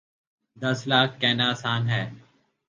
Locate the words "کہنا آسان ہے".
1.21-2.03